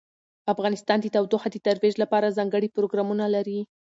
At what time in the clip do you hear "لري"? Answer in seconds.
3.35-3.59